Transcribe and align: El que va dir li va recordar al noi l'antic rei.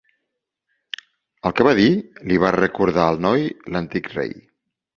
El 1.49 1.53
que 1.59 1.67
va 1.67 1.75
dir 1.81 1.91
li 2.31 2.41
va 2.47 2.53
recordar 2.57 3.07
al 3.11 3.23
noi 3.29 3.47
l'antic 3.77 4.13
rei. 4.19 4.37